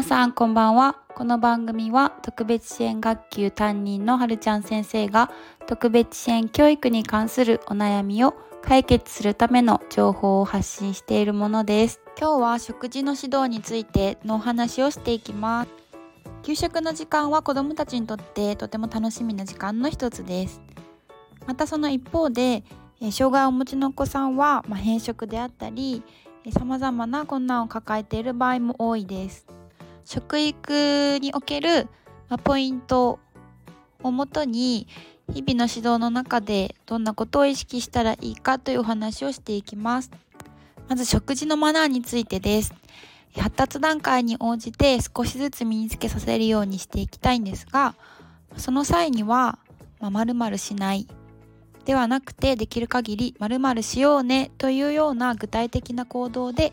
[0.00, 0.96] 皆さんこんばんは。
[1.14, 5.30] この番組は特別支援学級担任のはるちゃん先生が
[5.66, 8.32] 特別支援教育に関するお悩みを
[8.62, 12.00] 解決するための情報を発信しているものです。
[12.18, 15.70] 今日は食事の指導についてのお話をしていきます。
[16.44, 20.62] 給食の時間は子どもたちにとってとても楽しみな時間の一つです。
[21.46, 22.64] またその一方で
[23.12, 26.02] 障害をお持ちのお子さんは、まあ、偏食であったり
[26.58, 29.59] さまざまな困難を抱えている場合も多いです。
[30.04, 31.88] 食育における、
[32.28, 33.18] ま、ポイント
[34.02, 34.86] をもとに
[35.32, 40.10] 日々の指導の中でどんなことを意識したらいいかというお話をしていきます。
[40.88, 42.74] まず食事のマナーについてです。
[43.36, 47.94] 発達段階に応じて少しずつ身につけさせるようにしていきたいんですが
[48.56, 49.60] その際には、
[50.00, 51.06] まあ、〇〇しない。
[51.84, 56.72] ではなくてできる限り〇〇しようねというような具体的な行動で、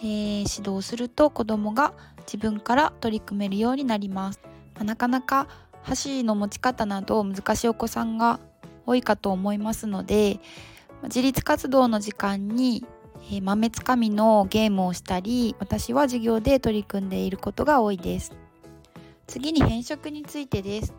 [0.00, 4.40] えー、指導すると子どもが自分から取り組めるようになります。
[4.74, 5.46] まあ、なかなか
[5.82, 8.40] 箸の持ち方など難しいお子さんが
[8.86, 10.40] 多いかと思いますので
[11.04, 12.84] 自立活動の時間に、
[13.30, 18.32] えー、豆つかみのゲームをしたり私は授業で取り組んでいることが多いです
[19.26, 20.94] 次に変色についてです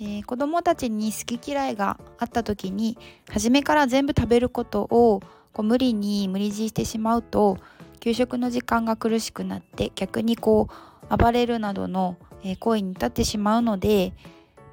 [0.00, 2.98] えー、子どもたちに好き嫌いがあった時に
[3.30, 5.20] 初めから全部食べることを
[5.52, 7.58] こう無理に無理強いしてしまうと
[8.02, 10.68] 給食の時間が苦しくなって逆にこ
[11.08, 12.16] う暴れるなどの、
[12.58, 14.12] 行為に至ってしまうので、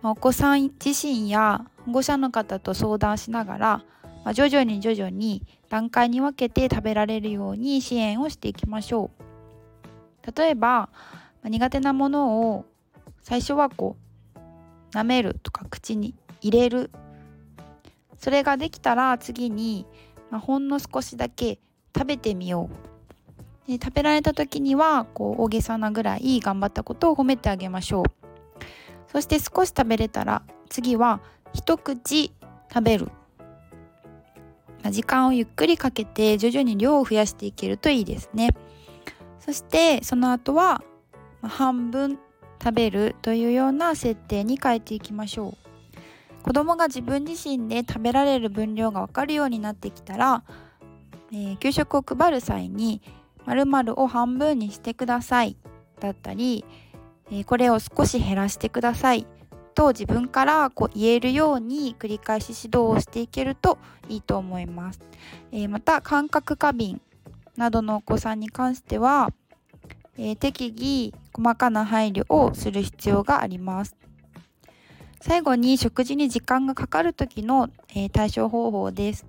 [0.01, 3.83] ま、お子さん自身や保護者の方と相談しながら、
[4.25, 9.11] ま、徐々に徐々に段階に分けて食べられるように支援をしていきましょ
[10.25, 10.31] う。
[10.35, 10.89] 例えば、
[11.43, 12.65] ま、苦手なものを
[13.21, 13.95] 最初はこ
[14.35, 16.89] う舐めるとか口に入れる
[18.17, 19.85] それができたら次に、
[20.31, 21.59] まあ、ほんの少しだけ
[21.95, 22.88] 食べてみよう
[23.69, 28.03] で食べられた時にはこう大げさなぐらい頑張ったことを褒めてあげましょう。
[29.11, 31.21] そして少し食べれたら次は
[31.53, 32.31] 一口
[32.73, 33.11] 食べる。
[34.89, 38.49] 時間をゆっくりかけて徐々に量を増やしていけるといいですね。
[39.39, 40.81] そしてその後は
[41.43, 42.17] 半分
[42.61, 45.49] 食べるというような設定に変えていきましょ
[46.41, 46.43] う。
[46.43, 50.43] 子供が自分自身で食べられる分量が分かるようになってきたら、
[51.31, 53.01] えー、給食を配る際に
[53.45, 55.57] 〇〇を半分にしてください。
[55.99, 56.65] だったり、
[57.31, 59.27] え、これを少し減らしてください。
[59.75, 63.77] と自分からこう言えるように繰り返し指導をしていけると
[64.09, 64.99] いいと思います、
[65.53, 66.99] え、また感覚過敏
[67.55, 69.31] などのお子さんに関しては
[70.21, 73.95] え、適宜細かな配慮をする必要があります。
[75.21, 79.25] 最後に食事に時間がかかる時の、え、対処方法です。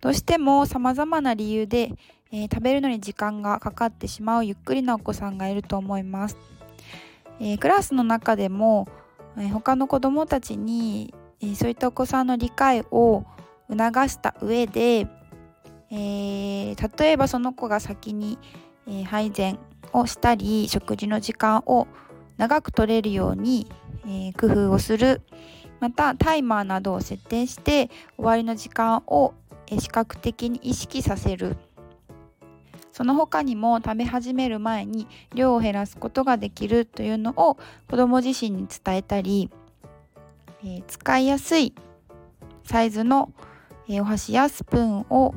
[0.00, 1.92] どうしても様々な理由で、
[2.32, 6.36] えー、食べるのに時間がかかってしまうゆっくりなお子さんがいると思います、
[7.40, 8.88] えクラスの中でも、
[9.38, 13.24] え他の子どもたちに、えそういったお子さんの理解を
[13.68, 15.06] 促した上で、
[15.90, 18.38] え例えばその子が先に、
[18.88, 19.58] え配膳
[19.92, 21.86] をしたり食事の時間を
[22.38, 23.70] 長く取れるように、
[24.06, 25.22] え、工夫をする。
[25.80, 29.34] またタイマーなどを設定して終わりの時間を
[29.78, 31.56] 視覚的に意識させる。
[32.96, 37.58] その他にも食べ始める前に量を減らすことができるというのを
[37.90, 39.50] 子ども自身に伝えたり、
[40.62, 41.74] えー、使いやすい
[42.64, 43.32] サイズの、
[43.86, 45.34] え、お箸やスプーンを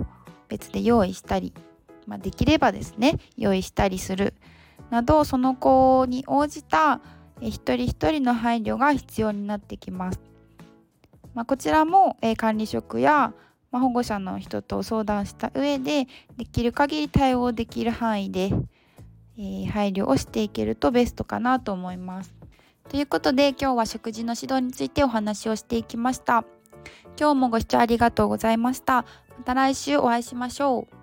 [0.47, 1.53] 別で用意したり
[2.07, 4.33] まあ、できればですね用意したりする
[4.89, 7.01] などその子に応じた
[7.39, 10.19] 一人一人の配慮が必要になってきます。
[11.35, 13.33] まあ、こちらも、え管理職や、
[13.71, 16.07] まあ、保護者の人と相談した上で
[16.37, 18.51] できる限り対応できる範囲で、
[19.37, 22.33] えー、配慮をしていけるとベストかなと思います。
[22.89, 26.43] ということで今日は食事の指導についてお話をしていきました。
[27.19, 29.05] 今日もご視聴ありがとうございました。
[29.37, 30.98] また来週お会いしましょう。